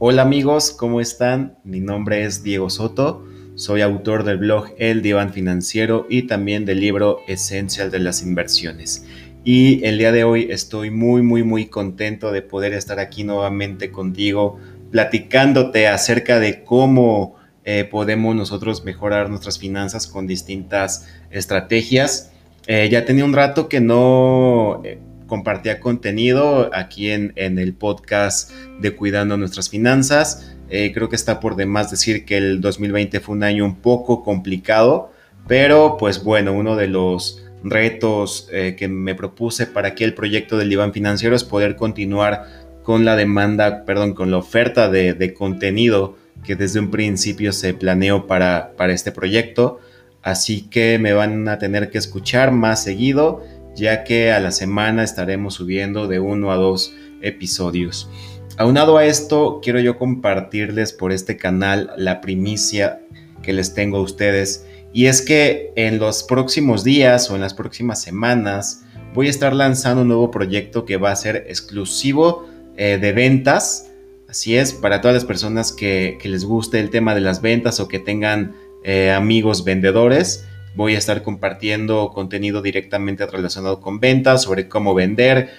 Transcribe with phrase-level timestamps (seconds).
[0.00, 1.58] Hola amigos, ¿cómo están?
[1.64, 3.26] Mi nombre es Diego Soto,
[3.56, 9.04] soy autor del blog El Diván Financiero y también del libro Esencial de las Inversiones.
[9.42, 13.90] Y el día de hoy estoy muy, muy, muy contento de poder estar aquí nuevamente
[13.90, 14.60] contigo
[14.92, 22.30] platicándote acerca de cómo eh, podemos nosotros mejorar nuestras finanzas con distintas estrategias.
[22.68, 28.50] Eh, ya tenía un rato que no eh, compartía contenido aquí en, el podcast
[28.80, 30.56] de Cuidando nuestras finanzas.
[30.70, 34.24] Eh, creo que está por demás decir que el 2020 fue un año un poco
[34.24, 35.12] complicado,
[35.46, 40.56] pero pues bueno, uno de los retos eh, que me propuse para aquí el proyecto
[40.56, 42.46] del diván financiero es poder continuar
[42.82, 48.26] con la demanda, perdón, con la oferta de, contenido que desde un principio se planeó
[48.26, 49.80] para, para este proyecto.
[50.22, 53.42] Así que me van a tener que escuchar más seguido
[53.78, 58.10] ya que a la semana estaremos subiendo de uno a dos episodios.
[58.56, 63.00] Aunado a esto, quiero yo compartirles por este canal la primicia
[63.42, 67.54] que les tengo a ustedes y es que en los próximos días o en las
[67.54, 68.84] próximas semanas
[69.14, 73.90] voy a estar lanzando un nuevo proyecto que va a ser exclusivo eh, de ventas.
[74.28, 77.88] Así es, para todas las personas que, les guste el tema de las ventas o
[77.88, 80.46] que tengan eh, amigos vendedores,
[80.78, 85.50] Voy a estar compartiendo contenido directamente relacionado con ventas, sobre cómo vender.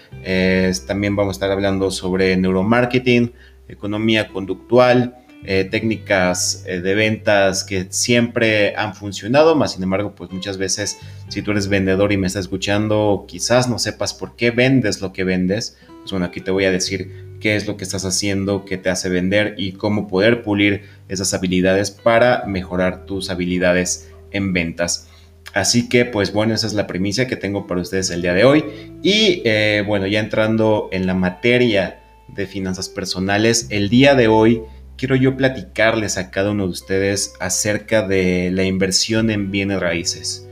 [0.87, 3.33] también vamos a estar hablando sobre neuromarketing,
[3.67, 10.31] economía conductual, eh, técnicas eh, de ventas que siempre han funcionado, más sin embargo, pues
[10.31, 10.97] muchas veces
[11.27, 15.11] si tú eres vendedor y me estás escuchando, quizás no sepas por qué vendes lo
[15.11, 15.77] que vendes.
[15.99, 18.89] Pues bueno, aquí te voy a decir qué es lo que estás haciendo, qué te
[18.89, 25.08] hace vender y cómo poder pulir esas habilidades para mejorar tus habilidades en ventas.
[25.53, 28.43] Así que, pues bueno, esa es la primicia que tengo para ustedes el día de
[28.43, 28.65] hoy.
[29.01, 34.61] Y eh, bueno, ya entrando en la materia de finanzas personales, el día de hoy
[34.97, 40.47] quiero yo platicarles a cada uno de ustedes acerca de la inversión en bienes raíces.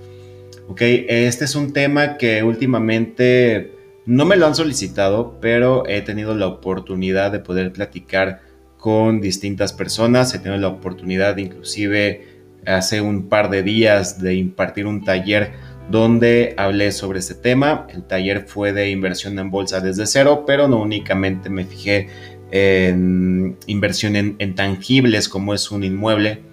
[0.70, 3.72] Ok, este es un tema que últimamente
[4.06, 8.42] no me lo han solicitado, pero he tenido la oportunidad de poder platicar
[8.78, 12.37] con distintas personas, he tenido la oportunidad inclusive
[12.68, 15.54] hace un par de días de impartir un taller
[15.90, 17.88] donde hablé sobre este tema.
[17.90, 22.10] El taller fue de inversión en bolsa desde cero, pero no únicamente me fijé
[22.52, 26.44] en inversión en, tangibles como es un inmueble,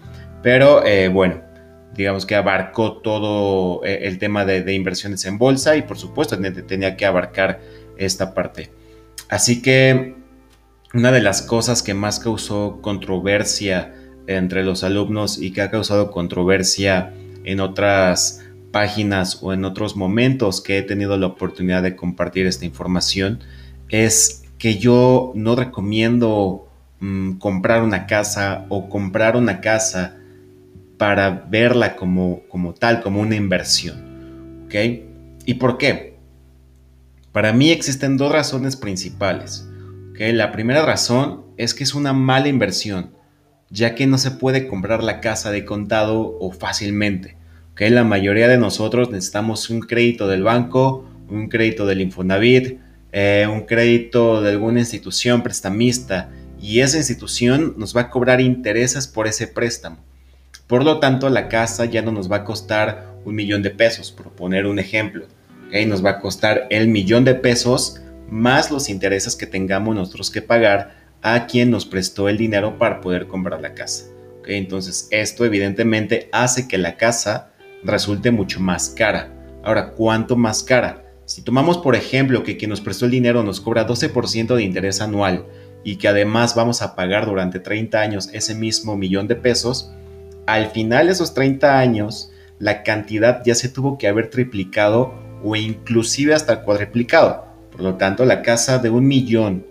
[0.43, 1.41] pero eh, bueno,
[1.95, 6.37] digamos que abarcó todo eh, el tema de, de, inversiones en bolsa y por supuesto
[6.67, 7.61] tenía que abarcar
[7.97, 8.73] esta parte.
[9.29, 10.17] Así que
[10.93, 13.95] una de las cosas que más causó controversia
[14.27, 17.13] entre los alumnos y que ha causado controversia
[17.45, 22.65] en otras páginas o en otros momentos que he tenido la oportunidad de compartir esta
[22.65, 23.41] información
[23.89, 26.69] es que yo no recomiendo
[27.01, 30.17] mm, comprar una casa o comprar una casa
[30.99, 34.65] para verla como, como tal, como una inversión.
[34.65, 34.75] ¿Ok?
[35.45, 36.17] ¿Y por qué?
[37.31, 39.69] Para mí existen dos razones principales.
[40.11, 40.21] ¿ok?
[40.33, 43.11] La primera razón es que es una mala inversión
[43.75, 47.37] ya que no se puede comprar la casa de contado o fácilmente.
[47.73, 47.91] ¿okay?
[47.91, 52.79] La mayoría de nosotros necesitamos un crédito del banco, un crédito del Infonavit,
[53.11, 56.31] eh, un crédito de alguna institución prestamista
[56.61, 59.99] y esa institución nos va a cobrar intereses por ese préstamo.
[60.69, 64.13] Por lo tanto, la casa ya no nos va a costar un millón de pesos,
[64.13, 65.27] por poner un ejemplo.
[65.87, 70.41] Nos va a costar el millón de pesos más los intereses que tengamos nosotros que
[70.41, 74.05] pagar a quien nos prestó el dinero para poder comprar la casa.
[74.47, 77.51] Entonces esto evidentemente hace que la casa
[77.83, 79.33] resulte mucho más cara.
[79.65, 81.03] Ahora, ¿cuánto más cara?
[81.25, 85.01] Si tomamos por ejemplo que quien nos prestó el dinero nos cobra 12% de interés
[85.01, 85.47] anual
[85.83, 89.91] y que además vamos a pagar durante 30 años ese mismo millón de pesos,
[90.47, 95.57] al final de esos 30 años la cantidad ya se tuvo que haber triplicado o
[95.57, 97.47] inclusive hasta cuadriplicado.
[97.73, 99.65] Por lo tanto, la casa de un millón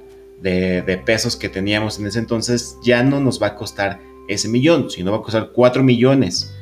[0.44, 4.90] de, pesos que teníamos en ese entonces, ya no nos va a costar ese millón,
[4.90, 6.54] sino va a costar 4 millones.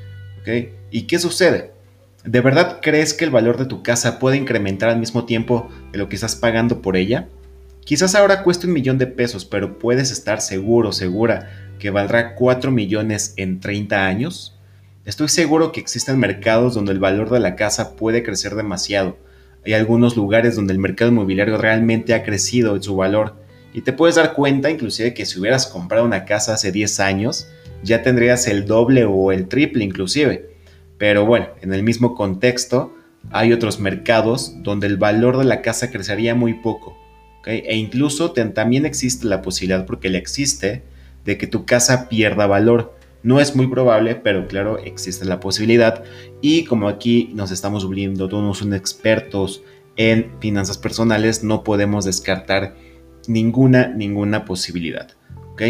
[0.92, 1.72] ¿Y qué sucede?
[2.24, 5.98] ¿De verdad crees que el valor de tu casa puede incrementar al mismo tiempo de
[5.98, 7.28] lo que estás pagando por ella?
[7.83, 11.50] Quizás ahora cueste un millón de pesos, pero puedes estar seguro, segura
[11.80, 14.56] que valdrá 4 millones en 30 años.
[15.06, 19.18] Estoy seguro que existen mercados donde el valor de la casa puede crecer demasiado.
[19.66, 23.41] Hay algunos lugares donde el mercado inmobiliario realmente ha crecido en su valor
[23.73, 27.47] y te puedes dar cuenta inclusive que si hubieras comprado una casa hace 10 años,
[27.83, 30.51] ya tendrías el doble o el triple inclusive.
[30.97, 32.94] Pero bueno, en el mismo contexto,
[33.31, 36.97] hay otros mercados donde el valor de la casa crecería muy poco.
[37.45, 40.83] E incluso también existe la posibilidad, porque le existe,
[41.25, 42.95] de que tu casa pierda valor.
[43.23, 46.03] No es muy probable, pero claro, existe la posibilidad.
[46.41, 49.63] Y como aquí nos estamos volviendo todos unos expertos
[49.95, 52.75] en finanzas personales, no podemos descartar
[53.27, 55.09] ninguna, ninguna posibilidad.
[55.51, 55.62] ¿Ok?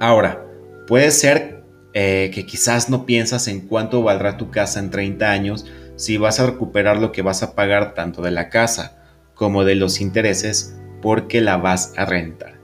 [0.00, 0.44] Ahora,
[0.86, 5.66] puede ser eh, que quizás no piensas en cuánto valdrá tu casa en 30 años
[5.96, 8.98] si vas a recuperar lo que vas a pagar tanto de la casa
[9.34, 12.54] como de los intereses porque la vas a rentar.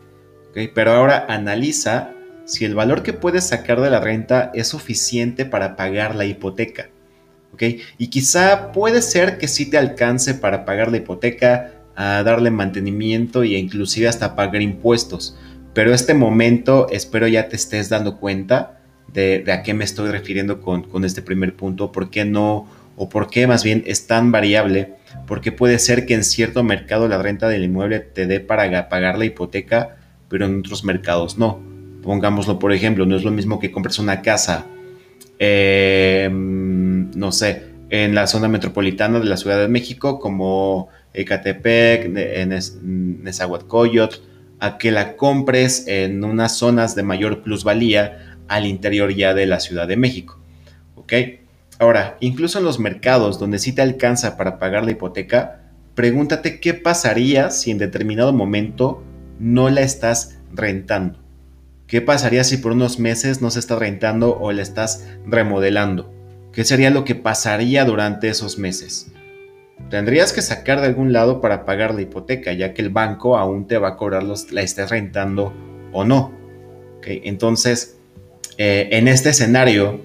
[0.74, 2.12] Pero ahora analiza
[2.44, 6.90] si el valor que puedes sacar de la renta es suficiente para pagar la hipoteca.
[7.98, 11.72] Y quizá puede ser que sí te alcance para pagar la hipoteca,
[12.02, 15.36] a darle mantenimiento e inclusive hasta pagar impuestos.
[15.74, 18.80] Pero este momento espero ya te estés dando cuenta
[19.12, 22.66] de, a qué me estoy refiriendo con, con este primer punto, por qué no,
[22.96, 24.94] o por qué más bien es tan variable,
[25.26, 29.18] porque puede ser que en cierto mercado la renta del inmueble te dé para pagar
[29.18, 29.98] la hipoteca,
[30.30, 31.60] pero en otros mercados no.
[32.02, 34.64] Pongámoslo por ejemplo, no es lo mismo que compres una casa,
[35.38, 42.08] em, no sé, en la zona metropolitana de la Ciudad de México, como Ecatepec,
[42.82, 44.16] Nezahualcóyotl,
[44.60, 49.60] a que la compres en unas zonas de mayor plusvalía al interior ya de la
[49.60, 50.38] Ciudad de México.
[50.96, 51.12] ¿Ok?
[51.78, 55.62] Ahora, incluso en los mercados donde sí te alcanza para pagar la hipoteca,
[55.94, 59.02] pregúntate qué pasaría si en determinado momento
[59.38, 61.18] no la estás rentando.
[61.86, 66.12] ¿Qué pasaría si por unos meses no se está rentando o la estás remodelando?
[66.52, 69.10] ¿Qué sería lo que pasaría durante esos meses?
[69.88, 73.66] Tendrías que sacar de algún lado para pagar la hipoteca, ya que el banco aún
[73.66, 75.52] te va a cobrar los, la estés rentando
[75.92, 76.32] o no.
[77.04, 77.98] Entonces,
[78.58, 80.00] eh, en este escenario,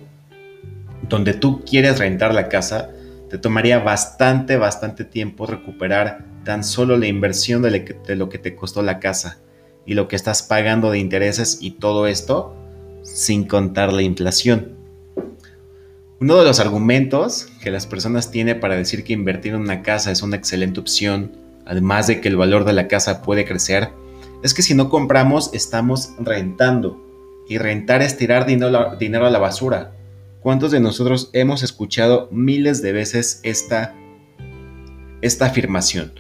[1.08, 2.90] donde tú quieres rentar la casa,
[3.30, 8.82] te tomaría bastante, bastante tiempo recuperar tan solo la inversión de, lo que te costó
[8.82, 9.40] la casa
[9.86, 12.56] y lo que estás pagando de intereses y todo esto
[13.04, 14.75] sin contar la inflación.
[16.26, 20.10] Uno de los argumentos que las personas tienen para decir que invertir en una casa
[20.10, 21.34] es una excelente opción,
[21.68, 23.90] además de que el valor de la casa puede crecer,
[24.42, 27.00] es que si no compramos estamos rentando.
[27.48, 29.94] Y rentar es tirar dinero a la basura.
[30.40, 33.94] ¿Cuántos de nosotros hemos escuchado miles de veces esta,
[35.22, 36.12] esta afirmación?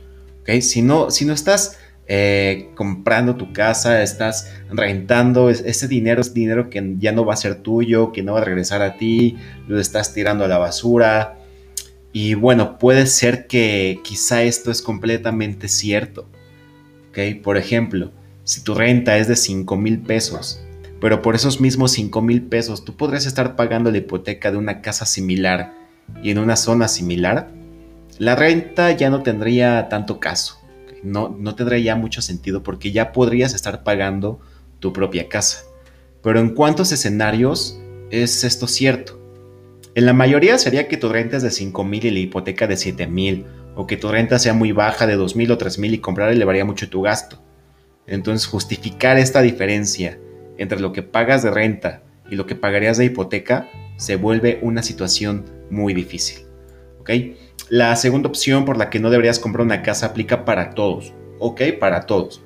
[0.41, 0.61] ¿Okay?
[0.61, 6.69] Si, no, si no estás eh, comprando tu casa, estás rentando, ese dinero es dinero
[6.69, 9.37] que ya no va a ser tuyo, que no va a regresar a ti,
[9.67, 11.37] lo estás tirando a la basura.
[12.13, 16.29] Y bueno, puede ser que quizá esto es completamente cierto.
[17.09, 17.35] ¿okay?
[17.35, 18.11] Por ejemplo,
[18.43, 20.61] si tu renta es de 5 mil pesos
[21.05, 24.81] pero por esos mismos 5 mil pesos tú podrías estar pagando la hipoteca de una
[24.81, 25.73] casa similar
[26.23, 27.51] y en una zona similar,
[28.17, 30.59] la renta ya no tendría tanto caso,
[31.05, 34.39] no, no tendría ya mucho sentido porque ya podrías estar pagando
[34.79, 35.63] tu propia casa.
[36.21, 37.79] Pero en cuántos escenarios
[38.09, 39.21] es esto cierto?
[39.93, 42.75] En la mayoría sería que tu renta es de 5 mil y la hipoteca de
[42.75, 45.93] 7 mil, o que tu renta sea muy baja de 2 mil o 3 mil
[45.93, 47.41] y comprar elevaría mucho tu gasto.
[48.07, 50.19] Entonces justificar esta diferencia
[50.57, 54.83] entre lo que pagas de renta y lo que pagarías de hipoteca, se vuelve una
[54.83, 56.45] situación muy difícil.
[56.99, 57.09] ¿Ok?
[57.69, 61.13] La segunda opción por la que no deberías comprar una casa aplica para todos.
[61.39, 61.61] ¿Ok?
[61.79, 62.43] Para todos.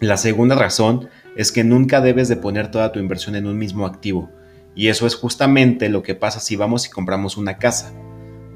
[0.00, 3.86] La segunda razón es que nunca debes de poner toda tu inversión en un mismo
[3.86, 4.28] activo.
[4.74, 7.92] Y eso es justamente lo que pasa si vamos y compramos una casa.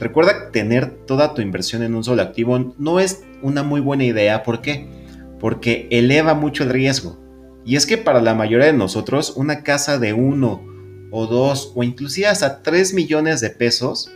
[0.01, 4.05] Recuerda que tener toda tu inversión en un solo activo no es una muy buena
[4.05, 4.43] idea.
[4.43, 4.89] ¿Por qué?
[5.39, 7.21] Porque eleva mucho el riesgo.
[7.65, 10.63] Y es que para la mayoría de nosotros una casa de uno
[11.13, 14.11] o dos o inclusive hasta 3 millones de pesos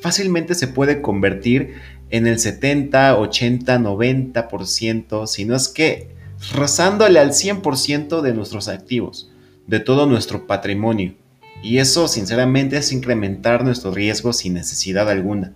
[0.00, 1.74] fácilmente se puede convertir
[2.10, 6.08] en el 70, 80, 90%, si no es que
[6.54, 9.30] rozándole al 100% de nuestros activos,
[9.66, 11.14] de todo nuestro patrimonio.
[11.62, 15.54] Y eso sinceramente es incrementar nuestro riesgo sin necesidad alguna.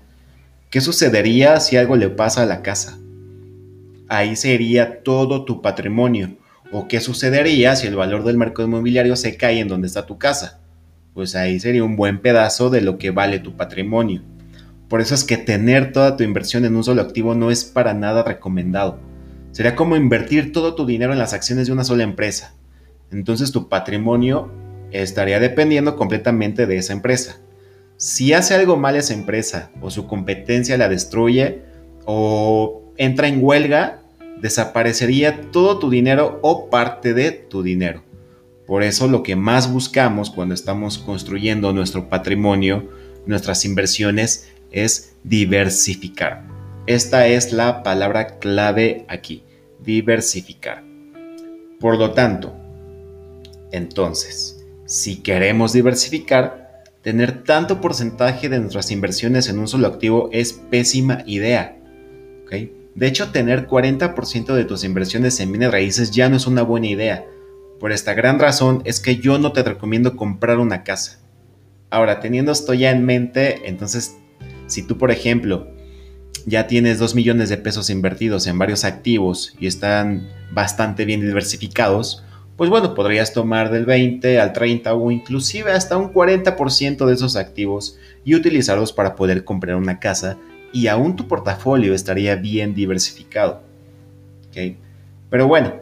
[0.71, 2.99] ¿Qué sucedería si algo le pasa a la casa?
[4.09, 6.37] Ahí sería todo tu patrimonio
[6.73, 10.19] ¿O qué sucedería si el valor del mercado inmobiliario se cae en donde está tu
[10.19, 10.61] casa?
[11.16, 14.20] Pues ahí sería un buen pedazo de lo que vale tu patrimonio.
[14.87, 17.94] Por eso es que tener toda tu inversión en un solo activo no es para
[17.94, 18.99] nada recomendado.
[19.50, 22.52] Sería como invertir todo tu dinero en las acciones de una sola empresa.
[23.11, 24.52] Entonces tu patrimonio
[24.90, 27.38] estaría dependiendo completamente de esa empresa.
[27.96, 31.62] Si hace algo mal esa empresa o su competencia la destruye
[32.04, 34.02] o entra en huelga,
[34.42, 38.05] desaparecería todo tu dinero o parte de tu dinero.
[38.66, 42.90] Por eso lo que más buscamos cuando estamos construyendo nuestro patrimonio,
[43.26, 46.44] nuestras inversiones, es diversificar.
[46.87, 49.42] Esta es la palabra clave aquí,
[49.85, 50.85] diversificar.
[51.80, 52.54] Por lo tanto,
[53.73, 60.52] Entonces, si queremos diversificar, tener tanto porcentaje de nuestras inversiones en un solo activo es
[60.52, 61.76] pésima idea.
[62.96, 66.87] De hecho, tener 40% de tus inversiones en bienes raíces ya no es una buena
[66.87, 67.26] idea.
[67.80, 71.18] Por esta gran razón es que yo no te recomiendo comprar una casa.
[71.90, 74.16] Ahora, teniendo esto ya en mente, entonces,
[74.66, 75.68] si tú, por ejemplo,
[76.47, 82.25] ya tienes 2 millones de pesos invertidos en varios activos y están bastante bien diversificados,
[82.56, 87.37] pues bueno, podrías tomar del 20 al 30 o inclusive hasta un 40% de esos
[87.37, 90.38] activos y utilizarlos para poder comprar una casa
[90.73, 93.62] y aún tu portafolio estaría bien diversificado.
[95.28, 95.75] Pero bueno,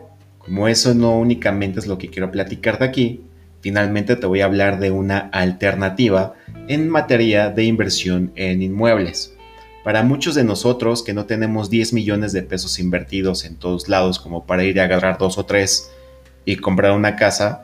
[0.45, 3.23] como eso no únicamente es lo que quiero platicarte aquí,
[3.61, 6.35] finalmente te voy a hablar de una alternativa
[6.69, 9.35] en materia de inversión en inmuebles.
[9.85, 14.19] Para muchos de nosotros que no tenemos 10 millones de pesos invertidos en todos lados
[14.19, 15.91] como para ir a agarrar dos o tres
[16.45, 17.63] y comprar una casa,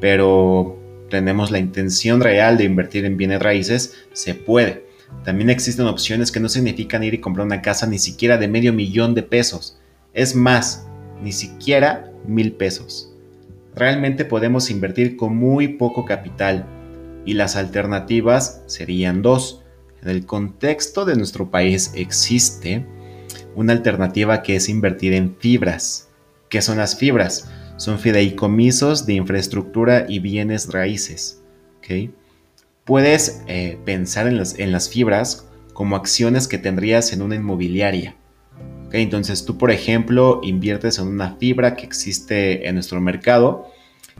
[0.00, 0.78] pero
[1.10, 4.86] tenemos la intención real de invertir en bienes raíces, se puede.
[5.24, 8.72] También existen opciones que no significan ir y comprar una casa ni siquiera de medio
[8.72, 9.78] millón de pesos.
[10.14, 10.86] Es más,
[11.22, 13.14] ni siquiera mil pesos.
[13.74, 16.66] Realmente podemos invertir con muy poco capital
[17.24, 19.62] y las alternativas serían dos.
[20.02, 22.84] En el contexto de nuestro país existe
[23.54, 26.08] una alternativa que es invertir en fibras.
[26.48, 27.48] ¿Qué son las fibras?
[27.82, 31.42] son fideicomisos de infraestructura y bienes raíces.
[32.84, 34.36] Puedes eh, pensar en
[34.72, 38.16] las, fibras como acciones que tendrías en una inmobiliaria.
[38.92, 43.68] Entonces tú, por ejemplo, inviertes en una fibra que existe en nuestro mercado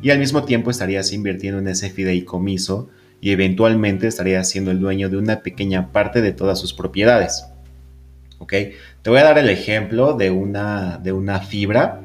[0.01, 2.89] y al mismo tiempo estarías invirtiendo en ese fideicomiso
[3.21, 7.45] y eventualmente estarías siendo el dueño de una pequeña parte de todas sus propiedades.
[8.49, 12.01] Te voy a dar el ejemplo de una, de una fibra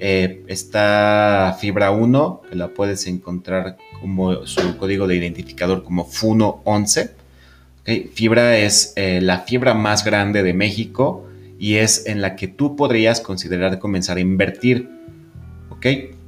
[0.00, 7.10] eh, está Fibra 1, que la puedes encontrar como su código de identificador como FUNO11.
[8.12, 11.27] Fibra es eh, la fibra más grande de México
[11.58, 14.88] y es en la que tú podrías considerar comenzar a invertir.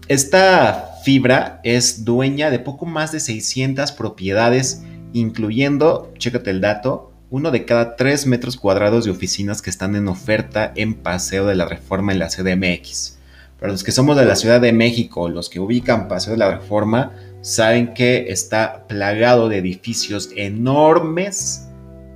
[0.09, 4.83] Esta fibra es dueña de poco más de 600 propiedades,
[5.13, 10.09] incluyendo, chécate el dato, uno de cada 3 metros cuadrados de oficinas que están en
[10.09, 13.19] oferta en Paseo de la Reforma en la CDMX.
[13.61, 16.59] Para los que somos de la Ciudad de México, los que ubican Paseo de la
[16.59, 21.69] Reforma, saben que está plagado de edificios enormes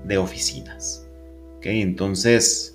[0.04, 1.06] de oficinas.
[1.62, 2.73] Entonces,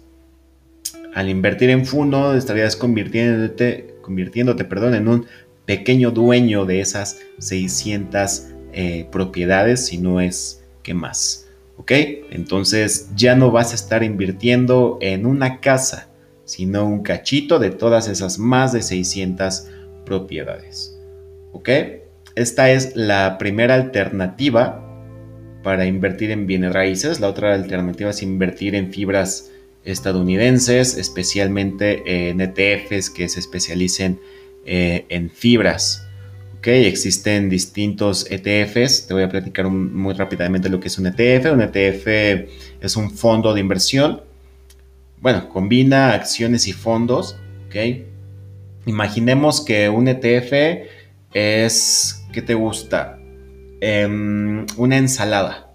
[1.13, 5.25] al invertir en Funo, estarías convirtiéndote, convirtiéndote perdón, en un
[5.65, 11.47] pequeño dueño de esas 600 eh, propiedades, si no es que más.
[11.77, 11.91] ¿Ok?
[12.31, 16.09] Entonces ya no vas a estar invirtiendo en una casa,
[16.45, 19.67] sino un cachito de todas esas más de 600
[20.05, 20.97] propiedades.
[21.53, 21.69] ¿Ok?
[22.35, 24.85] Esta es la primera alternativa
[25.63, 27.19] para invertir en bienes raíces.
[27.19, 29.51] La otra alternativa es invertir en fibras
[29.83, 34.19] estadounidenses, especialmente en ETFs que se especialicen
[34.65, 36.07] eh, en fibras.
[36.57, 36.67] ¿ok?
[36.67, 39.07] Existen distintos ETFs.
[39.07, 41.53] Te voy a platicar muy rápidamente lo que es un ETF.
[41.53, 42.07] Un ETF
[42.81, 44.29] es un fondo de inversión
[45.21, 47.75] bueno, combina acciones y fondos, ¿ok?
[48.85, 50.87] Imaginemos que un ETF
[51.33, 53.19] es, ¿qué te gusta?
[53.81, 55.68] Em, una ensalada,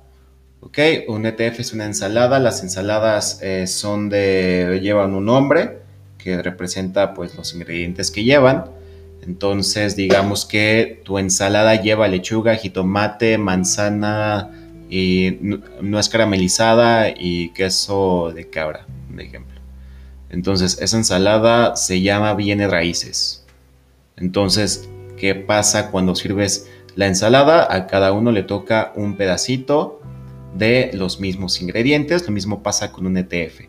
[0.64, 0.78] ¿ok?
[1.09, 5.78] Un ETF es una ensalada, las ensaladas eh, son de, llevan un nombre
[6.18, 8.64] que representa pues los ingredientes que llevan.
[9.23, 14.50] Entonces, digamos que tu ensalada lleva lechuga, jitomate, manzana
[14.88, 15.38] y
[15.80, 19.61] nuez caramelizada y queso de cabra de ejemplo.
[20.30, 23.44] Entonces, esa ensalada se llama bienes raíces.
[24.16, 27.66] Entonces, ¿qué pasa cuando sirves la ensalada?
[27.71, 30.00] A cada uno le toca un pedacito
[30.54, 32.26] de los mismos ingredientes.
[32.26, 33.62] Lo mismo pasa con un ETF.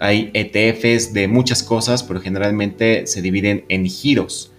[0.00, 4.52] Hay ETFs de muchas cosas, pero generalmente se dividen en giros.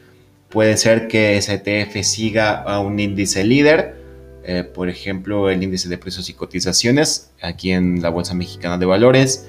[0.49, 3.95] Puede ser que ese ETF siga a un índice líder,
[4.43, 8.85] eh, por ejemplo, el índice de precios y cotizaciones aquí en la Bolsa Mexicana de
[8.85, 9.47] Valores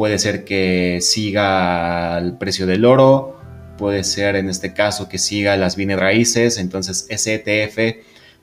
[0.00, 3.38] puede ser que siga el precio del oro,
[3.76, 7.98] puede ser en este caso que siga las bienes raíces, entonces ese ETF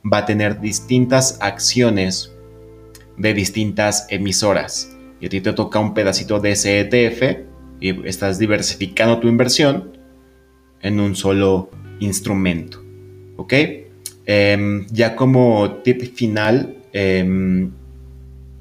[0.05, 2.31] va a tener distintas acciones
[3.17, 7.47] de distintas emisoras y a ti te toca un pedacito de ese ETF
[7.79, 9.97] y estás diversificando tu inversión
[10.81, 11.69] en un solo
[12.00, 12.83] instrumento.
[13.38, 13.53] ¿Ok?
[14.25, 17.71] Em, ya como tip final, em,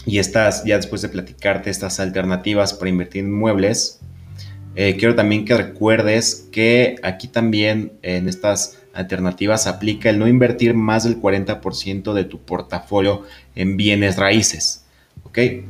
[0.05, 4.01] y estas, ya después de platicarte estas alternativas para invertir en muebles,
[4.77, 10.75] eh, quiero también que recuerdes que aquí también en estas alternativas aplica el no invertir
[10.75, 13.23] más del 40% de tu portafolio
[13.55, 14.87] en bienes raíces.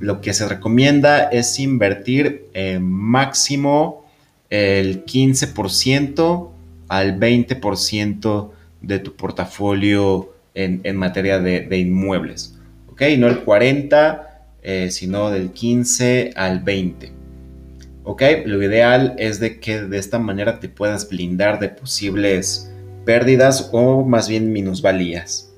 [0.01, 2.47] Lo que se recomienda es invertir
[2.81, 4.07] máximo
[4.49, 6.51] el 15%
[6.89, 12.55] al 20% de tu portafolio en, materia de, inmuebles.
[12.89, 13.03] ¿ok?
[13.19, 17.13] No el 40, eh, sino del 15 al 20.
[18.05, 18.23] ¿ok?
[18.45, 22.71] Lo ideal es de que de esta manera te puedas blindar de posibles
[23.07, 25.55] pérdidas o más bien minusvalías.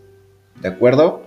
[0.62, 1.26] ¿De acuerdo?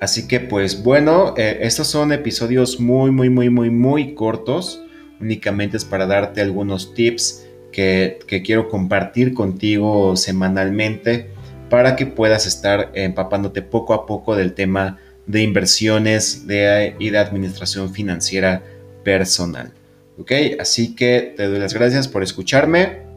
[0.00, 4.82] Así que pues bueno, eh, estos son episodios muy, muy, muy, muy, muy cortos.
[5.20, 11.30] Únicamente es para darte algunos tips que, quiero compartir contigo semanalmente
[11.70, 17.18] para que puedas estar empapándote poco a poco del tema de inversiones de, y de
[17.18, 18.62] administración financiera
[19.04, 19.72] personal.
[20.18, 20.32] ¿Ok?
[20.58, 23.11] Así que te doy las gracias por escucharme.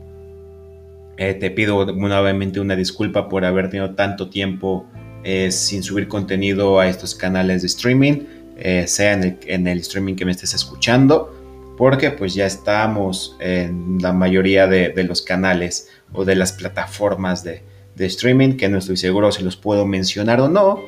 [1.18, 4.86] Eh, te pido nuevamente una disculpa por haber tenido tanto tiempo
[5.24, 8.24] eh, sin subir contenido a estos canales de streaming,
[8.58, 11.36] eh, sea en el, en el streaming que me estés escuchando
[11.78, 17.64] porque pues ya estamos en la mayoría de, los canales o de las plataformas de,
[17.98, 20.82] streaming, que no estoy seguro si los puedo mencionar o no,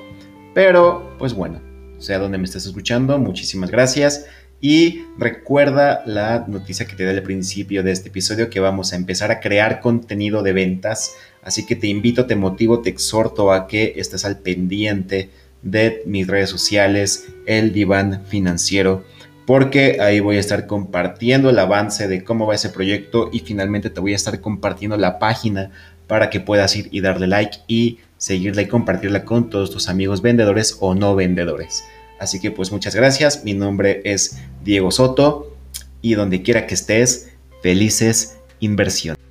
[0.54, 1.62] pero pues bueno,
[2.00, 4.26] sea donde me estés escuchando, muchísimas gracias.
[4.60, 8.96] Y recuerda la noticia que te di al principio de este episodio que vamos a
[8.96, 11.16] empezar a crear contenido de ventas.
[11.44, 15.30] Así que te invito, te motivo, te exhorto a que estés al pendiente
[15.62, 19.04] de mis redes sociales, el diván financiero
[19.48, 23.90] porque ahí voy a estar compartiendo el avance de cómo va ese proyecto y finalmente
[23.90, 25.72] te voy a estar compartiendo la página
[26.06, 30.22] para que puedas ir y darle like y seguirla y compartirla con todos tus amigos
[30.22, 31.86] vendedores o no vendedores.
[32.20, 35.56] Así que pues muchas gracias, mi nombre es Diego Soto
[36.02, 37.30] y donde quiera que estés,
[37.62, 39.27] felices inversiones.